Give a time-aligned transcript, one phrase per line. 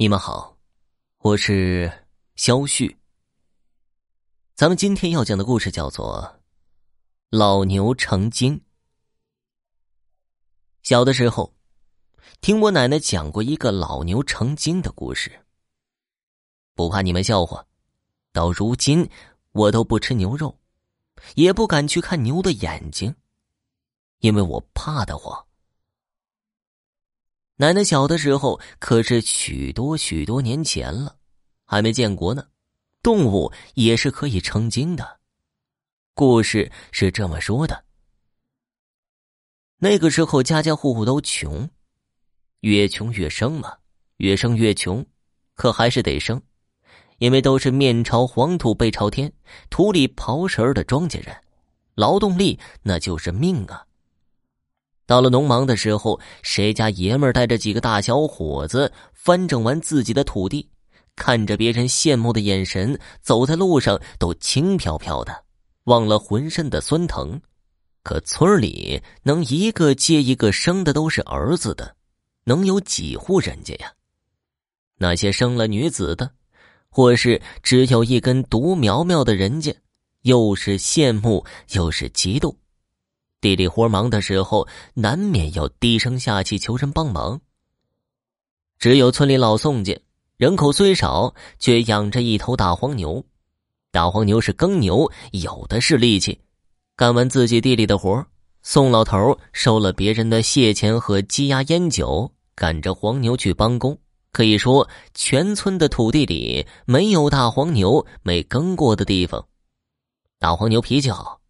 [0.00, 0.56] 你们好，
[1.16, 1.92] 我是
[2.36, 2.96] 肖旭。
[4.54, 6.22] 咱们今天要讲的故事叫做
[7.36, 8.56] 《老牛成精》。
[10.84, 11.52] 小的时候，
[12.40, 15.44] 听我奶奶讲过一个老牛成精的故事。
[16.76, 17.66] 不怕你们笑话，
[18.32, 19.10] 到如今
[19.50, 20.56] 我都不吃牛肉，
[21.34, 23.12] 也不敢去看牛的眼睛，
[24.20, 25.47] 因为我怕得慌。
[27.60, 31.16] 奶奶小的时候可是许多许多年前了，
[31.64, 32.46] 还没建国呢。
[33.02, 35.18] 动物也是可以成精的。
[36.14, 37.84] 故事是这么说的：
[39.78, 41.68] 那个时候家家户户都穷，
[42.60, 43.78] 越穷越生嘛，
[44.18, 45.04] 越生越穷，
[45.54, 46.40] 可还是得生，
[47.18, 49.32] 因为都是面朝黄土背朝天，
[49.68, 51.36] 土里刨食的庄稼人，
[51.96, 53.84] 劳动力那就是命啊。
[55.08, 60.68] 到了农忙的时候，谁家爷们带着几个大小伙子翻整完自己的土地，
[61.16, 65.44] 看着别人羡慕的眼神，走在路上都轻飘飘的，
[65.84, 67.40] 忘了浑身的酸疼。
[68.02, 71.96] 可村里能一个接一个生的都是儿子的，
[72.44, 73.90] 能有几户人家呀？
[74.98, 76.30] 那些生了女子的，
[76.90, 79.74] 或是只有一根独苗苗的人家，
[80.24, 82.54] 又是羡慕又是嫉妒。
[83.40, 87.40] 地里活忙的时候，难免要低声下气求人帮忙。
[88.78, 89.96] 只有村里老宋家，
[90.36, 93.24] 人口虽少，却养着一头大黄牛。
[93.90, 96.38] 大黄牛是耕牛，有的是力气。
[96.96, 98.26] 干完自己地里的活，
[98.62, 103.96] 宋老头收了别人的蟹钱和鸡鸭烟酒，赶着黄牛去帮工。
[104.32, 109.44] 可以说，全村的土地里没有大黄牛没耕过的地方。
[110.38, 111.40] 大黄牛脾气好。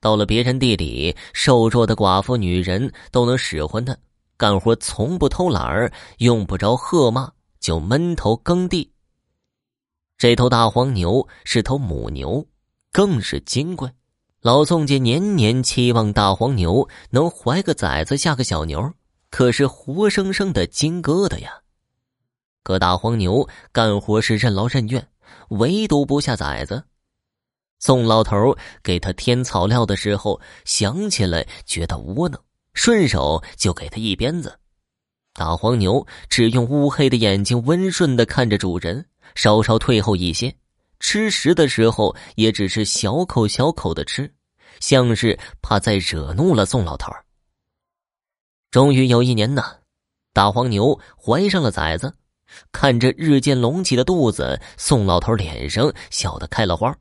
[0.00, 3.96] 到了别人地里，瘦弱的寡妇女人都能使唤他
[4.36, 8.92] 干活，从不偷懒儿，用不着喝骂，就闷头耕地。
[10.16, 12.46] 这头大黄牛是头母牛，
[12.92, 13.90] 更是金贵。
[14.40, 18.92] 老宋家年年期望大黄牛能怀个崽子，下个小牛，
[19.30, 21.50] 可是活生生的金疙瘩呀。
[22.62, 25.08] 可大黄牛干活是任劳任怨，
[25.48, 26.84] 唯独不下崽子。
[27.78, 32.40] 宋老头给他添草料的时候，想起来觉得窝囊，
[32.74, 34.58] 顺手就给他一鞭子。
[35.32, 39.06] 大黄牛只用乌黑的眼睛温顺的看着主人，
[39.36, 40.52] 稍稍退后一些，
[40.98, 44.28] 吃食的时候也只是小口小口的吃，
[44.80, 47.12] 像是怕再惹怒了宋老头。
[48.72, 49.62] 终于有一年呢，
[50.32, 52.12] 大黄牛怀上了崽子，
[52.72, 56.92] 看着日渐隆起的肚子，宋老头脸上笑得开了花。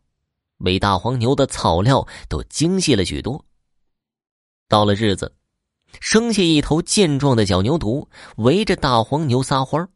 [0.57, 3.43] 为大黄牛的草料都精细了许多。
[4.67, 5.33] 到了日子，
[5.99, 8.05] 生下一头健壮的小牛犊，
[8.37, 9.87] 围着大黄牛撒欢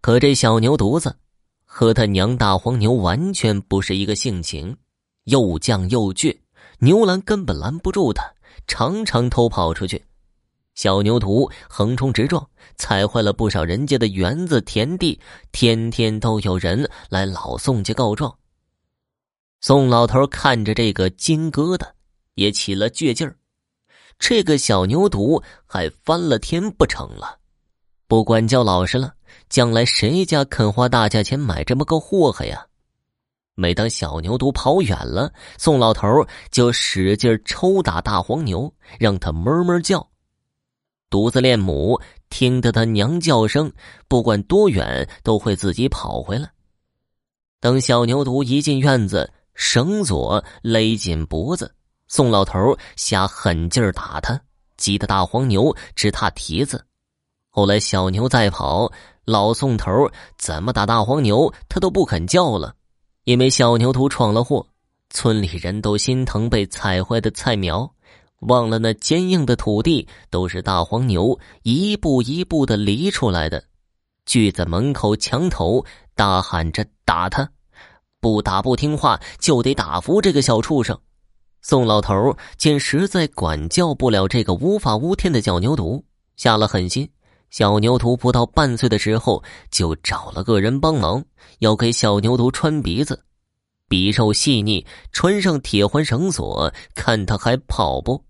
[0.00, 1.16] 可这小牛犊子
[1.64, 4.76] 和他娘大黄牛完全不是一个性情，
[5.24, 6.38] 又犟又倔，
[6.78, 8.24] 牛栏根本拦不住他，
[8.66, 10.02] 常常偷跑出去。
[10.74, 12.44] 小牛犊横冲直撞，
[12.76, 15.20] 踩坏了不少人家的园子田地，
[15.52, 18.34] 天天都有人来老宋家告状。
[19.66, 21.88] 宋老头看着这个金疙瘩，
[22.34, 23.34] 也起了倔劲儿。
[24.18, 27.38] 这个小牛犊还翻了天不成了？
[28.06, 29.14] 不管教老实了，
[29.48, 32.66] 将来谁家肯花大价钱买这么个祸害呀？
[33.54, 36.06] 每当小牛犊跑远了，宋老头
[36.50, 40.06] 就使劲抽打大黄牛，让它哞哞叫。
[41.08, 41.98] 犊子恋母，
[42.28, 43.72] 听得他娘叫声，
[44.08, 46.52] 不管多远都会自己跑回来。
[47.60, 49.32] 等小牛犊一进院子。
[49.54, 51.74] 绳索勒紧脖子，
[52.08, 54.40] 宋老头下狠劲儿打他，
[54.76, 56.84] 急得大黄牛直踏蹄子。
[57.48, 58.90] 后来小牛再跑，
[59.24, 62.74] 老宋头怎么打大黄牛，他都不肯叫了，
[63.24, 64.66] 因为小牛犊闯了祸。
[65.10, 67.88] 村里人都心疼被踩坏的菜苗，
[68.40, 73.62] 忘了那坚硬的土地都是大黄牛一步一步的犁出来的，
[74.26, 75.84] 聚在门口墙头
[76.16, 77.48] 大喊着打他。
[78.24, 80.98] 不打不听话，就得打服这个小畜生。
[81.60, 86.02] 宋老头见实在管教不了这个无法无天的小牛犊，
[86.34, 87.06] 下了狠心。
[87.50, 91.22] 小牛犊不到半岁的时候，就找了个人帮忙，
[91.58, 93.22] 要给小牛犊穿鼻子，
[93.90, 98.24] 鼻肉细腻，穿上铁环绳索，看他还跑不。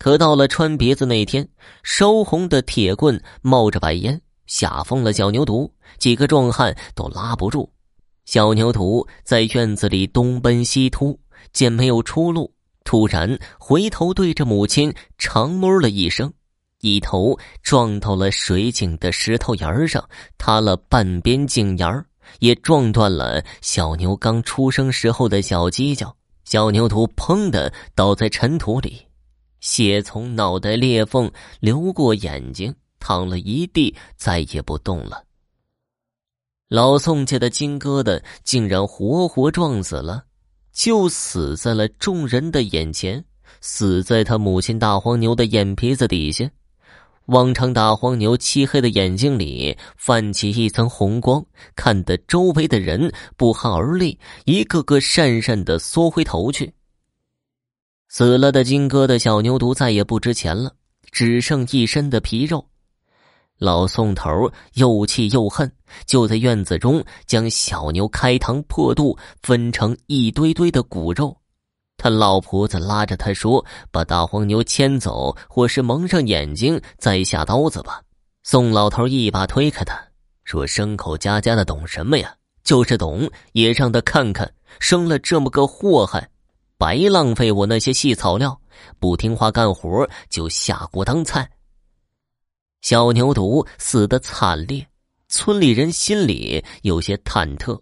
[0.00, 1.48] 可到了穿鼻子那天，
[1.84, 7.70] 烧红的铁棍冒着白烟，吓疯了小牛犊，几个壮汉都拉不住。
[8.24, 11.18] 小牛犊在院子里东奔西突，
[11.52, 12.52] 见没有出路，
[12.84, 16.32] 突然回头对着母亲长哞了一声，
[16.80, 20.08] 一头撞到了水井的石头沿上，
[20.38, 22.04] 塌了半边井沿，
[22.38, 26.14] 也撞断了小牛刚出生时候的小犄角。
[26.44, 29.00] 小牛犊砰的倒在尘土里，
[29.60, 31.30] 血从脑袋裂缝
[31.60, 35.22] 流过眼睛，淌了一地，再也不动了。
[36.72, 40.24] 老宋家的金疙瘩竟然活活撞死了，
[40.72, 43.22] 就死在了众人的眼前，
[43.60, 46.50] 死在他母亲大黄牛的眼皮子底下。
[47.26, 51.44] 往常大黄牛漆黑的眼睛里泛起一层红光，
[51.76, 56.72] 看得周围的人不寒而栗，一个个讪讪的缩回头去。
[58.08, 60.72] 死了的金疙瘩小牛犊再也不值钱了，
[61.10, 62.66] 只剩一身的皮肉。
[63.62, 65.70] 老宋头又气又恨，
[66.04, 71.36] 就在院子中将小牛开膛破肚，分成一堆堆的骨肉。
[71.96, 78.02] 他老婆子拉着他说：“把大黄牛牵走，或是蒙上眼睛，再下刀子吧。”
[78.42, 79.96] 宋老头一把推开他，
[80.42, 82.34] 说：“牲口家家的懂什么呀？
[82.64, 86.28] 就是懂，也让他看看，生了这么个祸害，
[86.76, 88.60] 白浪费我那些细草料，
[88.98, 91.48] 不听话干活就下锅当菜。”
[92.82, 94.84] 小牛犊死的惨烈，
[95.28, 97.80] 村里人心里有些忐忑。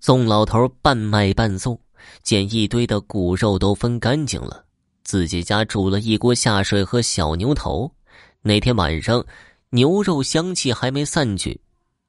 [0.00, 1.78] 宋老头半卖半送。
[2.22, 4.64] 见一堆的骨肉都分干净了，
[5.04, 7.92] 自己家煮了一锅下水和小牛头。
[8.40, 9.22] 那天晚上，
[9.68, 11.60] 牛肉香气还没散去，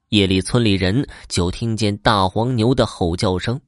[0.08, 3.60] 夜里村里人就听见大黄牛的吼叫声。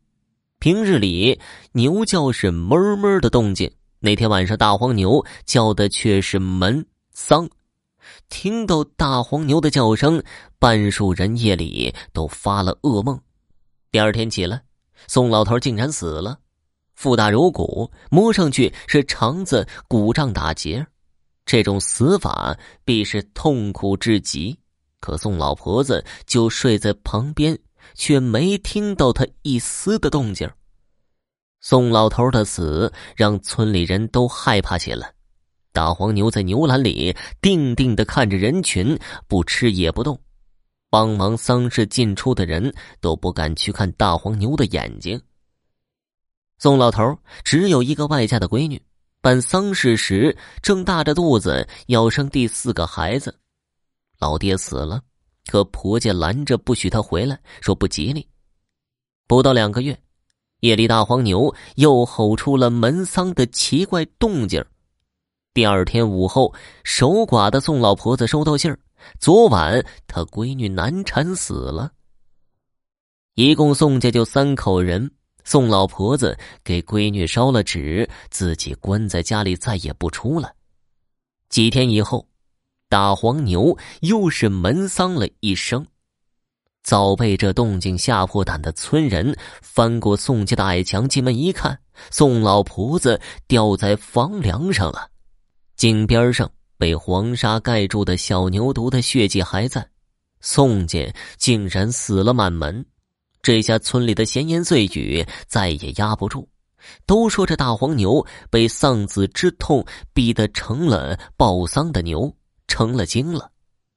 [0.58, 1.38] 平日里
[1.72, 3.70] 牛叫是哞哞的动静，
[4.00, 7.46] 那天晚上大黄牛叫的却是门丧。
[8.34, 10.20] 听到大黄牛的叫声，
[10.58, 13.18] 半数人夜里都发了噩梦。
[13.92, 14.60] 第二天起来。
[15.06, 16.36] 宋老头竟然死了，
[16.94, 20.84] 腹大如鼓，摸上去是肠子鼓胀打结，
[21.46, 24.58] 这种死法必是痛苦至极。
[24.98, 27.56] 可宋老婆子就睡在旁边，
[27.94, 30.50] 却没听到他一丝的动静。
[31.60, 35.14] 宋老头的死让村里人都害怕起来。
[35.74, 40.16] 大黄牛在牛栏里定定的看着人群，不吃也不动。
[40.88, 45.20] 帮忙丧事进出的人都不敢去看大黄牛的眼睛。
[46.58, 48.80] 宋老头只有一个外嫁的闺女，
[49.20, 53.36] 办丧事时正大着肚子要生第四个孩子。
[54.20, 55.02] 老爹死了，
[55.50, 58.24] 可婆家拦着不许他回来，说不吉利。
[59.26, 59.98] 不到两个月，
[60.60, 64.64] 夜里大黄牛又吼出了门丧的奇怪动静。
[65.54, 66.52] 第二天午后，
[66.82, 68.76] 守寡的宋老婆子收到信儿。
[69.20, 71.92] 昨晚她闺女难产死了。
[73.36, 75.08] 一共宋家就三口人，
[75.44, 80.52] 宋老婆子给闺女烧了纸，自己关在家里再也不出来。
[81.48, 82.26] 几天以后，
[82.88, 85.86] 大黄牛又是门丧了一声，
[86.82, 91.78] 早被这动静吓破胆的村人翻过宋家的矮墙进门一看，
[92.10, 95.10] 宋老婆子吊在房梁上了，
[95.76, 96.50] 井边上。
[96.76, 99.88] 被黄沙盖住的小牛犊的血迹还在，
[100.40, 102.84] 宋家竟然死了满门，
[103.40, 106.46] 这下村里的闲言碎语再也压不住，
[107.06, 109.82] 都说这大黄牛被丧子之痛
[110.12, 112.30] 逼得成了报丧的牛，
[112.66, 113.50] 成了精了。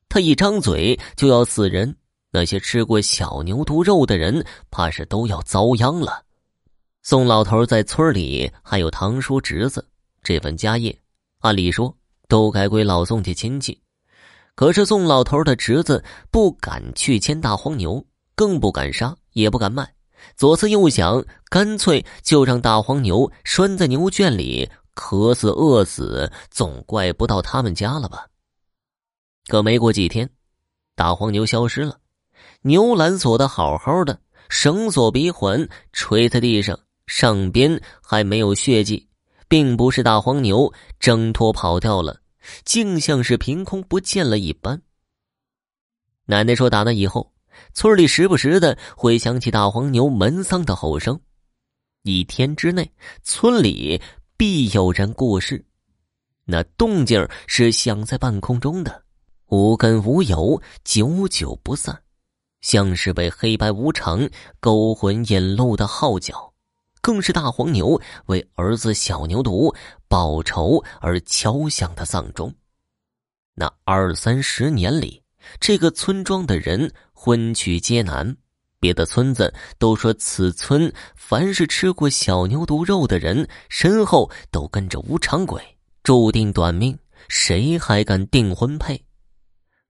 [0.07, 1.94] 他一张嘴就要死人，
[2.31, 6.24] 那些吃过小牛犊肉的人怕是都要遭殃了。
[7.01, 9.86] 宋老头在村里还有堂叔侄子，
[10.24, 10.98] 这份家业，
[11.39, 11.96] 按理说。
[12.29, 13.82] 都该归老宋家亲戚，
[14.53, 19.89] 可是宋老头的侄子不敢去牵大黄牛，更不敢杀，也不敢卖。
[20.36, 28.27] 左思右想，干脆就让大黄牛拴在牛圈里，渴死饿死，总怪不到他们家了吧？
[29.48, 30.29] 可没过几天，
[30.98, 31.98] 大黄牛消失了，
[32.63, 39.06] 牛栏锁的好好的，绳索鼻环垂在地上，上边还没有血迹。
[39.48, 42.22] 并不是大黄牛挣脱跑掉了，
[42.66, 44.82] 竟像是凭空不见了一般。
[46.25, 47.32] 奶奶说，打那以后，
[47.74, 51.20] 村里时不时的会响起大黄牛门丧的吼声，
[52.04, 52.92] 一天之内，
[53.24, 54.01] 村里
[54.36, 55.63] 必有人过世。
[56.44, 59.04] 那动静是响在半空中的，
[59.48, 62.04] 无根无由，久久不散，
[62.62, 66.54] 像是被黑白无常勾魂引路的号角。
[67.07, 69.73] 更是大黄牛为儿子小牛犊
[70.09, 72.53] 报仇而敲响的丧钟。
[73.55, 75.23] 那二三十年里，
[75.57, 78.35] 这个村庄的人婚娶皆难，
[78.81, 85.63] 别的村子都说此村凡是吃过小牛犊肉的人，身后都跟着无常鬼，
[86.03, 86.99] 注定短命，
[87.29, 89.01] 谁还敢订婚配？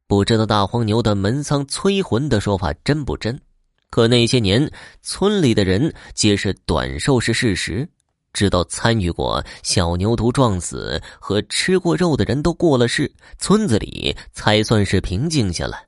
[0.05, 3.41] 不知道大黄牛的门丧催魂的说法真不真？
[3.89, 7.89] 可那些年，村里的人皆是短寿是事实。
[8.33, 15.87] 直到参与过小牛犊撞死和吃过肉的人都过了世，村子里才算是平静下来。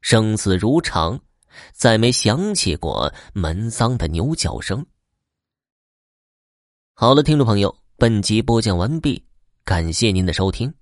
[0.00, 1.20] 生死如常，
[1.72, 4.84] 再没响起过门丧的牛叫声。
[6.94, 9.24] 好了，听众朋友，本集播讲完毕，
[9.64, 10.74] 感谢您的收听。